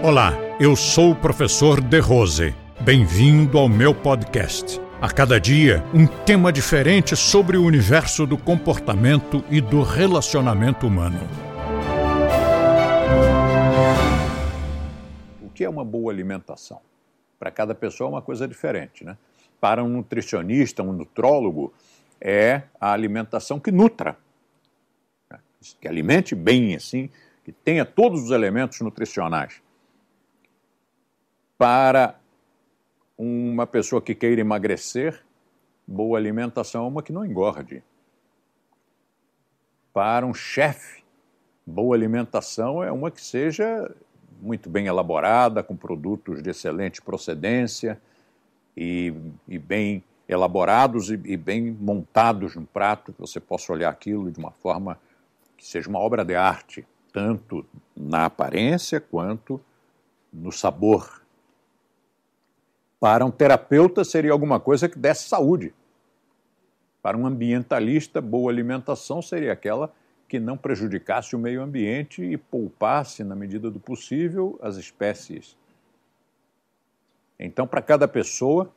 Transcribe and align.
Olá, 0.00 0.32
eu 0.60 0.76
sou 0.76 1.10
o 1.10 1.16
professor 1.16 1.80
De 1.80 1.98
Rose. 1.98 2.54
Bem-vindo 2.80 3.58
ao 3.58 3.68
meu 3.68 3.92
podcast. 3.92 4.80
A 5.02 5.10
cada 5.12 5.40
dia, 5.40 5.82
um 5.92 6.06
tema 6.06 6.52
diferente 6.52 7.16
sobre 7.16 7.56
o 7.56 7.64
universo 7.64 8.24
do 8.24 8.38
comportamento 8.38 9.44
e 9.50 9.60
do 9.60 9.82
relacionamento 9.82 10.86
humano. 10.86 11.18
O 15.42 15.50
que 15.50 15.64
é 15.64 15.68
uma 15.68 15.84
boa 15.84 16.12
alimentação? 16.12 16.80
Para 17.36 17.50
cada 17.50 17.74
pessoa 17.74 18.08
é 18.08 18.12
uma 18.12 18.22
coisa 18.22 18.46
diferente, 18.46 19.04
né? 19.04 19.18
Para 19.60 19.82
um 19.82 19.88
nutricionista, 19.88 20.80
um 20.80 20.92
nutrólogo, 20.92 21.74
é 22.20 22.62
a 22.80 22.92
alimentação 22.92 23.58
que 23.58 23.72
nutra, 23.72 24.16
né? 25.28 25.40
que 25.80 25.88
alimente 25.88 26.36
bem, 26.36 26.76
assim, 26.76 27.10
que 27.44 27.50
tenha 27.50 27.84
todos 27.84 28.22
os 28.22 28.30
elementos 28.30 28.80
nutricionais 28.80 29.60
para 31.58 32.14
uma 33.18 33.66
pessoa 33.66 34.00
que 34.00 34.14
queira 34.14 34.40
emagrecer, 34.40 35.20
boa 35.84 36.16
alimentação 36.16 36.84
é 36.84 36.88
uma 36.88 37.02
que 37.02 37.12
não 37.12 37.26
engorde. 37.26 37.82
Para 39.92 40.24
um 40.24 40.32
chefe, 40.32 41.02
boa 41.66 41.96
alimentação 41.96 42.82
é 42.82 42.92
uma 42.92 43.10
que 43.10 43.20
seja 43.20 43.92
muito 44.40 44.70
bem 44.70 44.86
elaborada, 44.86 45.64
com 45.64 45.76
produtos 45.76 46.40
de 46.40 46.50
excelente 46.50 47.02
procedência 47.02 48.00
e, 48.76 49.12
e 49.48 49.58
bem 49.58 50.04
elaborados 50.28 51.10
e, 51.10 51.20
e, 51.24 51.36
bem 51.36 51.72
montados 51.72 52.54
no 52.54 52.64
prato, 52.64 53.12
que 53.12 53.20
você 53.20 53.40
possa 53.40 53.72
olhar 53.72 53.90
aquilo 53.90 54.30
de 54.30 54.38
uma 54.38 54.52
forma 54.52 54.96
que 55.56 55.66
seja 55.66 55.88
uma 55.88 55.98
obra 55.98 56.24
de 56.24 56.36
arte, 56.36 56.86
tanto 57.12 57.66
na 57.96 58.26
aparência 58.26 59.00
quanto 59.00 59.60
no 60.32 60.52
sabor 60.52 61.20
para 63.00 63.24
um 63.24 63.30
terapeuta, 63.30 64.04
seria 64.04 64.32
alguma 64.32 64.58
coisa 64.58 64.88
que 64.88 64.98
desse 64.98 65.28
saúde. 65.28 65.72
Para 67.00 67.16
um 67.16 67.26
ambientalista, 67.26 68.20
boa 68.20 68.50
alimentação 68.50 69.22
seria 69.22 69.52
aquela 69.52 69.92
que 70.26 70.40
não 70.40 70.56
prejudicasse 70.56 71.34
o 71.34 71.38
meio 71.38 71.62
ambiente 71.62 72.22
e 72.22 72.36
poupasse, 72.36 73.24
na 73.24 73.34
medida 73.34 73.70
do 73.70 73.80
possível, 73.80 74.58
as 74.60 74.76
espécies. 74.76 75.56
Então, 77.38 77.66
para 77.66 77.80
cada 77.80 78.06
pessoa, 78.08 78.70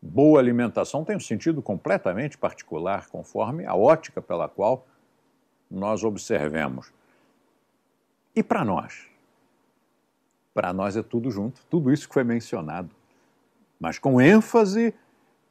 boa 0.00 0.38
alimentação 0.38 1.02
tem 1.02 1.16
um 1.16 1.20
sentido 1.20 1.62
completamente 1.62 2.36
particular, 2.36 3.08
conforme 3.08 3.64
a 3.64 3.74
ótica 3.74 4.20
pela 4.20 4.48
qual 4.48 4.86
nós 5.68 6.04
observemos. 6.04 6.92
E 8.36 8.42
para 8.42 8.64
nós? 8.64 9.08
Para 10.52 10.72
nós 10.72 10.94
é 10.96 11.02
tudo 11.02 11.30
junto, 11.30 11.64
tudo 11.68 11.90
isso 11.90 12.06
que 12.06 12.14
foi 12.14 12.22
mencionado 12.22 12.94
mas 13.84 13.98
com 13.98 14.18
ênfase 14.18 14.94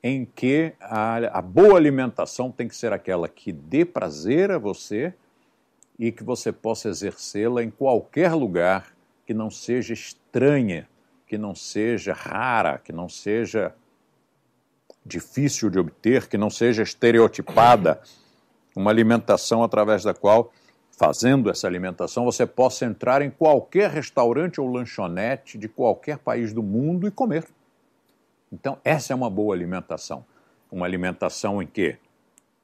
em 0.01 0.25
que 0.25 0.73
a, 0.81 1.37
a, 1.37 1.39
boa 1.39 1.77
alimentação 1.77 2.51
tem 2.51 2.67
que 2.67 2.75
ser 2.75 2.91
aquela 2.91 3.29
que 3.29 3.51
dê 3.51 3.85
prazer 3.85 4.49
a 4.49 4.57
você 4.57 5.13
e 5.99 6.11
que 6.11 6.23
você 6.23 6.51
possa 6.51 6.89
exercê-la 6.89 7.63
em 7.63 7.69
qualquer 7.69 8.33
lugar 8.33 8.91
que 9.23 9.35
não 9.35 9.51
seja 9.51 9.93
estranha, 9.93 10.89
que 11.27 11.37
não 11.37 11.53
seja 11.53 12.11
rara, 12.11 12.79
que 12.79 12.91
não 12.91 13.07
seja 13.07 13.71
difícil 15.05 15.69
de 15.69 15.77
obter, 15.77 16.27
que 16.27 16.35
não 16.35 16.49
seja 16.49 16.81
estereotipada. 16.81 18.01
Uma 18.75 18.89
alimentação 18.89 19.61
através 19.61 20.03
da 20.03 20.15
qual, 20.15 20.51
fazendo 20.89 21.51
essa 21.51 21.67
alimentação, 21.67 22.25
você 22.25 22.47
possa 22.47 22.83
entrar 22.83 23.21
em 23.21 23.29
qualquer 23.29 23.91
restaurante 23.91 24.59
ou 24.59 24.67
lanchonete 24.67 25.55
de 25.55 25.69
qualquer 25.69 26.17
país 26.17 26.51
do 26.51 26.63
mundo 26.63 27.07
e 27.07 27.11
comer. 27.11 27.45
Então, 28.53 28.77
essa 28.83 29.11
é 29.11 29.15
uma 29.15 29.31
boa 29.31 29.55
alimentação. 29.55 30.23
Uma 30.71 30.85
alimentação 30.85 31.59
em 31.59 31.65
que 31.65 31.97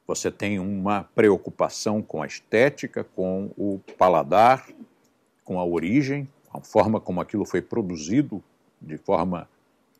você 0.06 0.30
tem 0.30 0.60
uma 0.60 1.02
preocupação 1.16 2.00
com 2.00 2.22
a 2.22 2.26
estética, 2.26 3.02
com 3.02 3.50
o 3.56 3.80
paladar, 3.98 4.68
com 5.44 5.58
a 5.58 5.64
origem, 5.64 6.28
a 6.52 6.60
forma 6.60 7.00
como 7.00 7.20
aquilo 7.20 7.44
foi 7.44 7.60
produzido 7.60 8.40
de 8.80 8.96
forma 8.96 9.48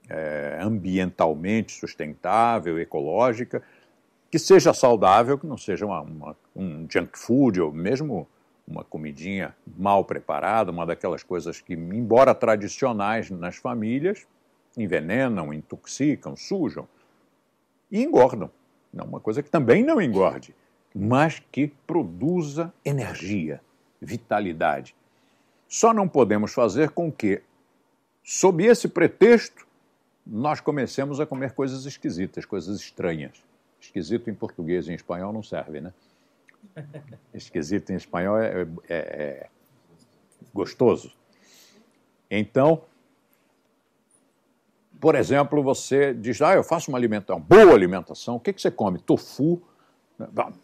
é, 0.09 0.59
ambientalmente 0.60 1.72
sustentável, 1.72 2.78
ecológica, 2.78 3.60
que 4.31 4.38
seja 4.38 4.72
saudável, 4.72 5.36
que 5.36 5.47
não 5.47 5.59
seja 5.59 5.86
uma, 5.86 6.03
uma, 6.03 6.36
um 6.54 6.86
junk 6.88 7.19
food 7.19 7.60
ou 7.60 7.72
mesmo 7.72 8.28
uma 8.66 8.84
comidinha 8.84 9.56
mal 9.76 10.04
preparada, 10.04 10.70
uma 10.70 10.86
daquelas 10.86 11.25
coisas 11.25 11.60
que, 11.60 11.75
embora 11.75 12.32
tradicionais 12.32 13.28
nas 13.28 13.56
famílias, 13.56 14.25
envenenam, 14.76 15.53
intoxicam, 15.53 16.36
sujam 16.36 16.88
e 17.91 18.03
engordam. 18.03 18.50
Não, 18.92 19.04
uma 19.04 19.20
coisa 19.20 19.42
que 19.42 19.50
também 19.50 19.84
não 19.84 20.00
engorde, 20.00 20.54
mas 20.94 21.41
que 21.53 21.69
produza 21.86 22.72
energia, 22.84 23.60
vitalidade. 24.00 24.94
Só 25.69 25.94
não 25.94 26.09
podemos 26.09 26.53
fazer 26.53 26.91
com 26.91 27.12
que, 27.12 27.42
sob 28.25 28.64
esse 28.64 28.88
pretexto, 28.88 29.66
nós 30.26 30.60
comecemos 30.60 31.20
a 31.20 31.26
comer 31.26 31.53
coisas 31.53 31.86
esquisitas, 31.86 32.44
coisas 32.44 32.80
estranhas. 32.80 33.42
Esquisito 33.80 34.28
em 34.28 34.34
português 34.34 34.88
e 34.88 34.92
em 34.92 34.94
espanhol 34.94 35.32
não 35.32 35.42
serve, 35.42 35.80
né? 35.80 35.92
Esquisito 37.32 37.91
em 37.91 37.97
espanhol 37.97 38.38
é, 38.38 38.66
é, 38.88 38.97
é 38.97 39.48
gostoso. 40.53 41.12
Então, 42.30 42.82
por 45.00 45.15
exemplo, 45.15 45.62
você 45.62 46.12
diz, 46.12 46.41
ah, 46.43 46.55
eu 46.55 46.62
faço 46.62 46.91
uma 46.91 46.99
alimentação, 46.99 47.41
boa 47.41 47.72
alimentação, 47.72 48.37
o 48.37 48.41
que, 48.41 48.53
que 48.53 48.61
você 48.61 48.71
come? 48.71 48.99
Tofu. 48.99 49.62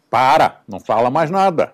Para, 0.07 0.61
não 0.67 0.79
fala 0.79 1.09
mais 1.09 1.31
nada. 1.31 1.73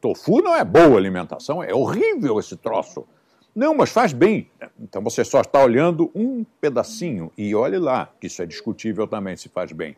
Tofu 0.00 0.40
não 0.40 0.56
é 0.56 0.64
boa 0.64 0.96
alimentação, 0.96 1.62
é 1.62 1.74
horrível 1.74 2.40
esse 2.40 2.56
troço. 2.56 3.06
Não, 3.54 3.74
mas 3.74 3.90
faz 3.90 4.12
bem. 4.12 4.50
Então 4.80 5.02
você 5.02 5.24
só 5.24 5.42
está 5.42 5.62
olhando 5.62 6.10
um 6.14 6.44
pedacinho 6.60 7.30
e 7.36 7.54
olhe 7.54 7.78
lá, 7.78 8.10
que 8.18 8.26
isso 8.26 8.42
é 8.42 8.46
discutível 8.46 9.06
também 9.06 9.36
se 9.36 9.48
faz 9.48 9.70
bem. 9.72 9.94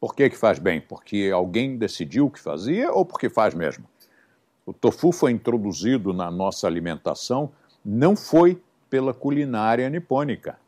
Por 0.00 0.14
que, 0.14 0.30
que 0.30 0.36
faz 0.36 0.58
bem? 0.58 0.80
Porque 0.80 1.30
alguém 1.32 1.76
decidiu 1.76 2.30
que 2.30 2.40
fazia 2.40 2.90
ou 2.90 3.04
porque 3.04 3.28
faz 3.28 3.52
mesmo? 3.52 3.84
O 4.64 4.72
tofu 4.72 5.12
foi 5.12 5.32
introduzido 5.32 6.12
na 6.12 6.30
nossa 6.30 6.66
alimentação, 6.66 7.50
não 7.84 8.16
foi 8.16 8.60
pela 8.88 9.12
culinária 9.12 9.88
nipônica. 9.88 10.58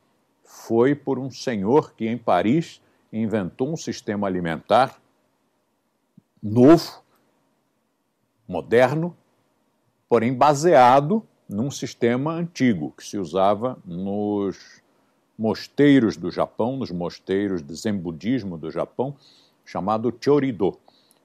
Foi 0.44 0.94
por 0.94 1.18
um 1.18 1.30
senhor 1.30 1.94
que 1.94 2.06
em 2.06 2.18
Paris 2.18 2.80
inventou 3.12 3.72
um 3.72 3.76
sistema 3.76 4.26
alimentar 4.26 5.00
novo, 6.42 7.02
moderno, 8.46 9.16
porém 10.08 10.34
baseado 10.34 11.26
num 11.48 11.70
sistema 11.70 12.32
antigo 12.32 12.92
que 12.96 13.04
se 13.04 13.18
usava 13.18 13.78
nos 13.84 14.82
mosteiros 15.38 16.16
do 16.16 16.30
Japão, 16.30 16.76
nos 16.76 16.90
mosteiros 16.90 17.62
de 17.62 17.74
Zen 17.74 17.96
budismo 17.96 18.56
do 18.58 18.70
Japão, 18.70 19.16
chamado 19.64 20.16
Chorido. 20.20 20.78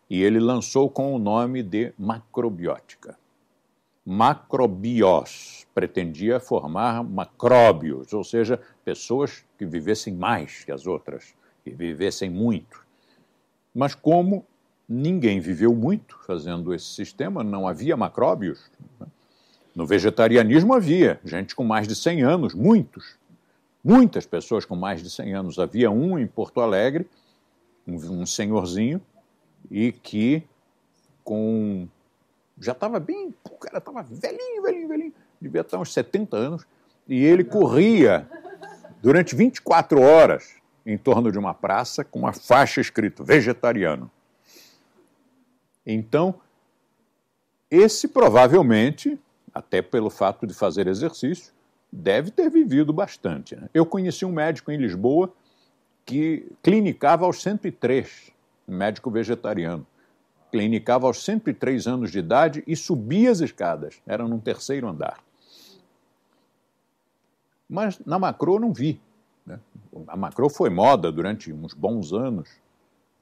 E 0.10 0.22
ele 0.22 0.40
lançou 0.40 0.90
com 0.90 1.16
o 1.16 1.20
nome 1.20 1.64
de 1.64 1.94
macrobiótica 1.98 3.18
macrobios, 4.06 5.66
pretendia 5.74 6.40
formar 6.40 7.04
macróbios, 7.04 8.14
ou 8.14 8.24
seja, 8.24 8.62
pessoas 8.84 9.44
que 9.58 9.66
vivessem 9.66 10.14
mais 10.14 10.64
que 10.64 10.72
as 10.72 10.86
outras, 10.86 11.34
que 11.64 11.72
vivessem 11.72 12.30
muito. 12.30 12.86
Mas 13.74 13.96
como 13.96 14.46
ninguém 14.88 15.40
viveu 15.40 15.74
muito 15.74 16.18
fazendo 16.26 16.74
esse 16.74 16.86
sistema, 16.86 17.44
não 17.44 17.68
havia 17.68 17.98
macróbios. 17.98 18.70
Né? 19.00 19.08
No 19.76 19.86
vegetarianismo 19.86 20.74
havia 20.74 21.20
gente 21.26 21.56
com 21.56 21.64
mais 21.64 21.88
de 21.88 21.96
100 21.96 22.24
anos, 22.24 22.54
muitos, 22.54 23.18
muitas 23.84 24.26
pessoas 24.26 24.64
com 24.64 24.76
mais 24.76 25.02
de 25.02 25.10
100 25.10 25.34
anos. 25.34 25.60
Havia 25.60 25.90
um 25.90 26.18
em 26.18 26.28
Porto 26.28 26.62
Alegre, 26.62 27.08
um, 27.88 27.96
um 28.22 28.26
senhorzinho, 28.26 29.02
e 29.70 29.92
que 29.92 30.44
com 31.24 31.88
já 32.60 32.72
estava 32.72 33.00
bem, 33.00 33.34
o 33.44 33.58
cara 33.58 33.78
estava 33.80 34.02
velhinho, 34.04 34.62
velhinho, 34.64 34.88
velhinho, 34.88 35.14
devia 35.40 35.62
estar 35.62 35.78
uns 35.78 35.94
70 35.94 36.38
anos, 36.38 36.66
e 37.08 37.24
ele 37.24 37.44
corria 37.44 38.28
durante 39.02 39.36
24 39.36 40.02
horas 40.02 40.56
em 40.86 40.98
torno 40.98 41.32
de 41.32 41.38
uma 41.38 41.54
praça 41.54 42.04
com 42.04 42.20
uma 42.20 42.34
faixa 42.34 42.80
escrito 42.80 43.24
vegetariano. 43.24 44.10
Então, 45.86 46.36
esse 47.70 48.08
provavelmente, 48.08 49.20
até 49.54 49.82
pelo 49.82 50.10
fato 50.10 50.48
de 50.48 50.54
fazer 50.54 50.88
exercício, 50.88 51.54
deve 51.92 52.32
ter 52.32 52.50
vivido 52.50 52.92
bastante. 52.94 53.56
Né? 53.56 53.70
Eu 53.74 53.86
conheci 53.86 54.26
um 54.26 54.32
médico 54.32 54.72
em 54.72 54.78
Lisboa 54.78 55.32
que 56.06 56.52
clinicava 56.62 57.26
aos 57.26 57.42
103, 57.42 58.32
um 58.68 58.78
médico 58.78 59.10
vegetariano 59.12 59.86
clinicava 60.56 61.06
aos 61.06 61.22
103 61.22 61.86
anos 61.86 62.12
de 62.12 62.20
idade 62.20 62.64
e 62.66 62.78
subia 62.78 63.30
as 63.30 63.42
escadas, 63.42 64.02
era 64.08 64.26
num 64.26 64.40
terceiro 64.40 64.88
andar. 64.88 65.20
Mas 67.70 68.00
na 68.06 68.18
macro 68.18 68.58
não 68.58 68.72
vi. 68.72 69.02
Né? 69.46 69.60
A 70.08 70.16
macro 70.16 70.50
foi 70.50 70.70
moda 70.70 71.12
durante 71.12 71.52
uns 71.52 71.74
bons 71.74 72.14
anos 72.14 72.50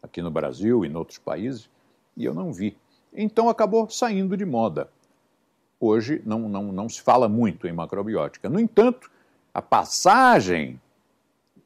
aqui 0.04 0.22
no 0.22 0.30
Brasil 0.30 0.86
e 0.86 0.88
em 0.88 0.96
outros 0.96 1.18
países 1.18 1.68
e 2.16 2.24
eu 2.24 2.36
não 2.36 2.54
vi. 2.54 2.78
Então 3.12 3.50
acabou 3.50 3.90
saindo 3.90 4.38
de 4.38 4.46
moda. 4.46 4.88
Hoje 5.80 6.22
não, 6.24 6.48
não, 6.48 6.72
não 6.72 6.88
se 6.88 7.02
fala 7.02 7.28
muito 7.28 7.68
em 7.68 7.74
macrobiótica. 7.74 8.48
No 8.48 8.60
entanto, 8.60 9.10
a 9.52 9.62
passagem, 9.62 10.80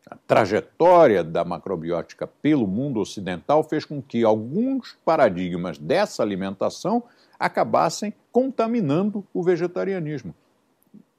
a 0.09 0.15
trajetória 0.27 1.24
da 1.24 1.44
macrobiótica 1.44 2.25
pelo 2.25 2.65
mundo 2.65 3.00
ocidental 3.00 3.63
fez 3.63 3.86
com 3.86 4.01
que 4.01 4.24
alguns 4.24 4.98
paradigmas 5.04 5.77
dessa 5.77 6.24
alimentação 6.24 7.04
acabassem 7.39 8.13
contaminando 8.31 9.25
o 9.33 9.44
vegetarianismo. 9.44 10.33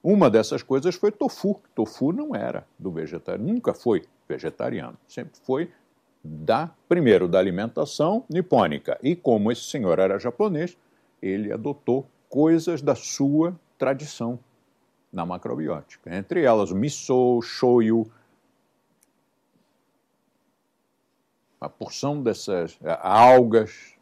Uma 0.03 0.31
dessas 0.31 0.63
coisas 0.63 0.95
foi 0.95 1.13
tofu. 1.13 1.61
Tofu 1.75 2.13
não 2.13 2.35
era 2.35 2.67
do 2.79 2.91
vegetariano, 2.91 3.53
nunca 3.53 3.75
foi 3.75 4.05
vegetariano, 4.29 4.97
sempre 5.07 5.39
foi 5.43 5.71
da 6.23 6.71
primeiro 6.89 7.29
da 7.29 7.39
alimentação 7.39 8.25
nipônica. 8.29 8.99
E 9.03 9.15
como 9.15 9.53
esse 9.53 9.63
senhor 9.63 9.99
era 9.99 10.19
japonês, 10.19 10.77
ele 11.21 11.53
adotou 11.53 12.07
coisas 12.29 12.83
da 12.83 12.95
sua 12.95 13.59
tradição 13.77 14.39
na 15.13 15.25
macrobiótica, 15.25 16.15
entre 16.15 16.43
elas 16.43 16.71
o 16.71 16.77
miso, 16.77 17.41
shoyu, 17.43 18.11
uma 21.61 21.69
porção 21.69 22.23
dessas 22.23 22.79
algas, 23.01 23.95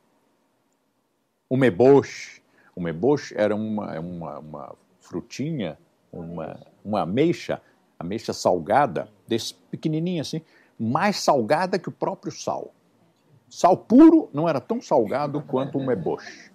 o 1.49 1.56
meboshi. 1.56 2.43
O 2.75 2.81
meboshi 2.81 3.35
era 3.37 3.55
uma, 3.56 3.99
uma, 3.99 4.38
uma 4.38 4.75
frutinha, 5.00 5.79
uma, 6.12 6.61
uma 6.85 7.00
ameixa, 7.03 7.61
ameixa 7.99 8.32
salgada, 8.32 9.08
desse 9.26 9.55
pequenininho 9.55 10.20
assim, 10.20 10.43
mais 10.79 11.19
salgada 11.19 11.79
que 11.79 11.88
o 11.88 11.93
próprio 11.93 12.31
sal. 12.31 12.73
Sal 13.49 13.76
puro 13.76 14.29
não 14.32 14.49
era 14.49 14.61
tão 14.61 14.81
salgado 14.81 15.41
quanto 15.43 15.79
o 15.79 15.87
meboshi. 15.87 16.50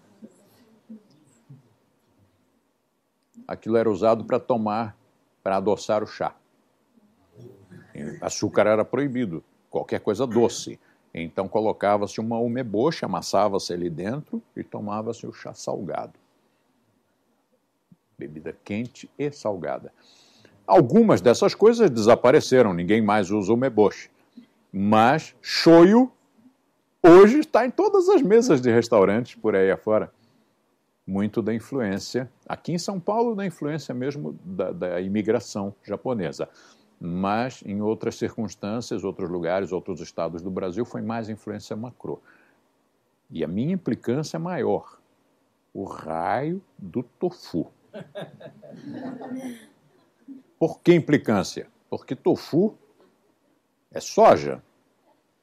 Aquilo 3.48 3.78
era 3.78 3.90
usado 3.90 4.24
para 4.24 4.40
tomar, 4.40 4.96
para 5.42 5.58
adoçar 5.58 6.04
o 6.04 6.08
chá. 6.08 6.36
Açúcar 8.22 8.68
era 8.68 8.86
proibido, 8.86 9.44
qualquer 9.70 10.00
coisa 10.00 10.28
doce. 10.28 10.80
Então 11.14 11.48
colocava-se 11.48 12.20
uma 12.22 12.40
umeboshi, 12.40 13.04
amassava-se 13.04 13.74
ali 13.74 13.90
dentro 13.90 14.42
e 14.56 14.64
tomava-se 14.64 15.26
o 15.26 15.34
chá 15.34 15.54
salgado. 15.54 16.14
Bebida 18.18 18.56
quente 18.64 19.10
e 19.18 19.32
salgada. 19.32 19.92
Algumas 20.66 21.20
dessas 21.20 21.54
coisas 21.54 21.90
desapareceram, 21.90 22.74
ninguém 22.74 23.02
mais 23.02 23.30
usa 23.30 23.52
o 23.52 23.56
umeboshi. 23.56 24.10
Mas 24.72 25.36
shoyu 25.42 26.10
hoje 27.04 27.40
está 27.40 27.66
em 27.66 27.72
todas 27.72 28.08
as 28.08 28.22
mesas 28.22 28.62
de 28.62 28.72
restaurantes 28.72 29.36
por 29.36 29.56
aí 29.56 29.70
afora. 29.70 30.14
Muito 31.06 31.42
da 31.42 31.54
influência, 31.54 32.32
aqui 32.48 32.72
em 32.72 32.78
São 32.78 33.00
Paulo, 33.00 33.36
da 33.36 33.46
influência 33.46 33.94
mesmo 33.94 34.40
da, 34.46 34.72
da 34.72 35.02
imigração 35.02 35.74
japonesa 35.84 36.48
mas 37.04 37.64
em 37.66 37.82
outras 37.82 38.14
circunstâncias, 38.14 39.04
outros 39.04 39.28
lugares, 39.28 39.72
outros 39.72 40.00
estados 40.02 40.44
do 40.44 40.52
Brasil, 40.52 40.86
foi 40.86 41.02
mais 41.02 41.30
influência 41.30 41.76
macro. 41.76 42.22
E 43.28 43.44
a 43.44 43.48
minha 43.48 43.74
implicância 43.74 44.38
é 44.38 44.40
maior. 44.40 45.00
O 45.74 45.84
raio 45.84 46.62
do 46.78 47.02
tofu. 47.02 47.72
Por 50.60 50.80
que 50.82 50.94
implicância? 50.94 51.68
Porque 51.90 52.16
tofu 52.16 52.78
é 53.92 54.00
soja. 54.00 54.62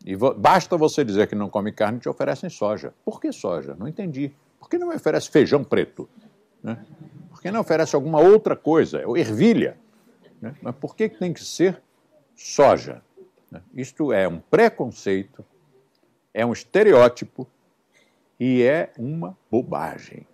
E 0.06 0.14
basta 0.16 0.76
você 0.76 1.04
dizer 1.04 1.26
que 1.26 1.34
não 1.34 1.50
come 1.50 1.72
carne, 1.72 1.98
te 1.98 2.08
oferecem 2.08 2.48
soja. 2.48 2.94
Por 3.04 3.20
que 3.20 3.32
soja? 3.32 3.74
Não 3.76 3.88
entendi. 3.88 4.32
Por 4.60 4.68
que 4.70 4.78
não 4.78 4.94
oferece 4.94 5.28
feijão 5.28 5.64
preto? 5.64 6.08
Né? 6.62 6.86
Por 7.30 7.42
que 7.42 7.50
não 7.50 7.60
oferece 7.60 7.96
alguma 7.96 8.20
outra 8.20 8.54
coisa? 8.54 9.02
Ervilha. 9.16 9.76
Né? 10.40 10.54
Mas 10.62 10.74
por 10.76 10.94
que 10.94 11.08
tem 11.08 11.32
que 11.32 11.44
ser 11.44 11.82
soja? 12.34 13.02
Né? 13.50 13.62
Isto 13.74 14.12
é 14.12 14.28
um 14.28 14.38
preconceito, 14.38 15.44
é 16.32 16.44
um 16.44 16.52
estereótipo 16.52 17.46
e 18.38 18.62
é 18.62 18.92
uma 18.98 19.36
bobagem. 19.50 20.26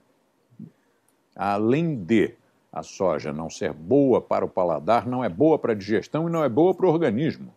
Além 1.34 1.96
de 1.96 2.34
a 2.72 2.82
soja 2.82 3.32
não 3.32 3.48
ser 3.48 3.72
boa 3.72 4.20
para 4.20 4.44
o 4.44 4.48
paladar, 4.48 5.06
não 5.06 5.22
é 5.24 5.28
boa 5.28 5.58
para 5.58 5.72
a 5.72 5.76
digestão 5.76 6.28
e 6.28 6.32
não 6.32 6.42
é 6.42 6.48
boa 6.48 6.74
para 6.74 6.86
o 6.86 6.90
organismo. 6.90 7.54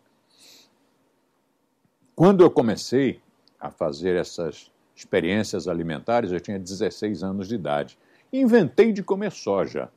Quando 2.16 2.44
eu 2.44 2.52
comecei 2.52 3.20
a 3.60 3.70
fazer 3.72 4.16
essas 4.16 4.72
experiências 4.96 5.68
alimentares, 5.68 6.32
eu 6.32 6.40
tinha 6.40 6.58
16 6.58 7.24
anos 7.24 7.48
de 7.48 7.56
idade. 7.56 7.98
Inventei 8.32 8.92
de 8.92 9.04
comer 9.04 9.32
soja. 9.32 9.90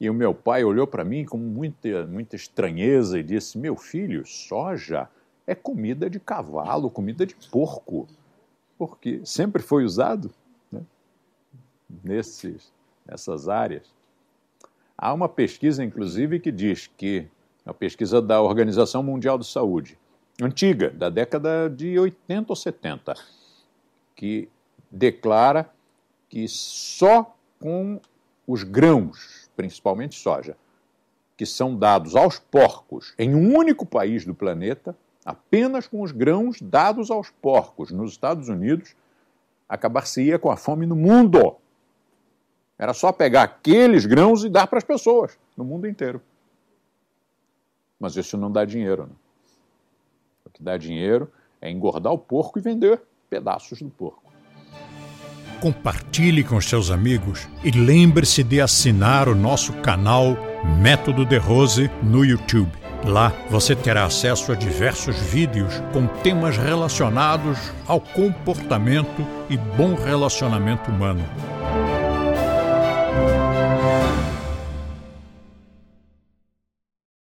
E 0.00 0.08
o 0.08 0.14
meu 0.14 0.32
pai 0.32 0.64
olhou 0.64 0.86
para 0.86 1.04
mim 1.04 1.26
com 1.26 1.36
muita, 1.36 2.06
muita 2.06 2.34
estranheza 2.34 3.18
e 3.18 3.22
disse: 3.22 3.58
Meu 3.58 3.76
filho, 3.76 4.26
soja 4.26 5.08
é 5.46 5.54
comida 5.54 6.08
de 6.08 6.18
cavalo, 6.18 6.90
comida 6.90 7.26
de 7.26 7.34
porco. 7.50 8.08
Porque 8.78 9.20
sempre 9.24 9.60
foi 9.60 9.84
usado 9.84 10.30
né, 10.72 10.80
nesses, 12.02 12.72
nessas 13.06 13.46
áreas. 13.46 13.92
Há 14.96 15.12
uma 15.12 15.28
pesquisa, 15.28 15.84
inclusive, 15.84 16.40
que 16.40 16.50
diz 16.50 16.86
que 16.86 17.28
a 17.66 17.74
pesquisa 17.74 18.22
da 18.22 18.40
Organização 18.40 19.02
Mundial 19.02 19.36
de 19.38 19.46
Saúde, 19.46 19.98
antiga, 20.40 20.90
da 20.90 21.10
década 21.10 21.68
de 21.68 21.98
80 21.98 22.50
ou 22.50 22.56
70, 22.56 23.14
que 24.16 24.48
declara 24.90 25.70
que 26.28 26.48
só 26.48 27.36
com 27.60 28.00
os 28.46 28.62
grãos 28.62 29.39
principalmente 29.56 30.18
soja, 30.18 30.56
que 31.36 31.46
são 31.46 31.76
dados 31.76 32.14
aos 32.14 32.38
porcos 32.38 33.14
em 33.18 33.34
um 33.34 33.56
único 33.56 33.86
país 33.86 34.24
do 34.24 34.34
planeta, 34.34 34.96
apenas 35.24 35.86
com 35.86 36.02
os 36.02 36.12
grãos 36.12 36.60
dados 36.60 37.10
aos 37.10 37.30
porcos 37.30 37.90
nos 37.90 38.12
Estados 38.12 38.48
Unidos, 38.48 38.94
acabar-se-ia 39.68 40.38
com 40.38 40.50
a 40.50 40.56
fome 40.56 40.86
no 40.86 40.96
mundo. 40.96 41.56
Era 42.78 42.92
só 42.94 43.12
pegar 43.12 43.42
aqueles 43.42 44.06
grãos 44.06 44.44
e 44.44 44.48
dar 44.48 44.66
para 44.66 44.78
as 44.78 44.84
pessoas 44.84 45.38
no 45.56 45.64
mundo 45.64 45.86
inteiro. 45.86 46.20
Mas 47.98 48.16
isso 48.16 48.36
não 48.38 48.50
dá 48.50 48.64
dinheiro. 48.64 49.06
Né? 49.06 49.12
O 50.46 50.50
que 50.50 50.62
dá 50.62 50.76
dinheiro 50.76 51.30
é 51.60 51.70
engordar 51.70 52.12
o 52.12 52.18
porco 52.18 52.58
e 52.58 52.62
vender 52.62 53.02
pedaços 53.28 53.80
do 53.82 53.90
porco 53.90 54.29
compartilhe 55.60 56.42
com 56.42 56.60
seus 56.60 56.90
amigos 56.90 57.48
e 57.62 57.70
lembre-se 57.70 58.42
de 58.42 58.60
assinar 58.60 59.28
o 59.28 59.34
nosso 59.34 59.72
canal 59.74 60.36
Método 60.80 61.24
de 61.24 61.36
Rose 61.36 61.90
no 62.02 62.24
YouTube. 62.24 62.72
Lá 63.04 63.32
você 63.48 63.74
terá 63.74 64.04
acesso 64.04 64.52
a 64.52 64.54
diversos 64.54 65.16
vídeos 65.16 65.82
com 65.92 66.06
temas 66.06 66.56
relacionados 66.56 67.58
ao 67.86 68.00
comportamento 68.00 69.26
e 69.48 69.56
bom 69.56 69.94
relacionamento 69.94 70.90
humano. 70.90 71.24